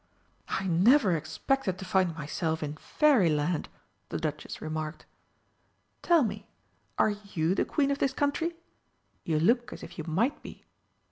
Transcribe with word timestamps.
"I 0.49 0.65
never 0.65 1.15
expected 1.15 1.77
to 1.77 1.85
find 1.85 2.15
myself 2.17 2.63
in 2.63 2.75
Fairyland," 2.77 3.69
the 4.09 4.17
Duchess 4.17 4.59
remarked. 4.59 5.05
"Tell 6.01 6.23
me 6.23 6.47
are 6.97 7.11
you 7.11 7.53
the 7.53 7.65
Queen 7.65 7.91
of 7.91 7.99
this 7.99 8.11
country? 8.13 8.55
You 9.25 9.39
look 9.39 9.71
as 9.71 9.83
if 9.83 9.99
you 9.99 10.03
might 10.07 10.41
be." 10.41 10.65